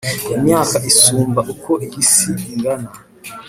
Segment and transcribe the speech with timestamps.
[0.37, 2.89] Imyaka isumba uko iyi si ingana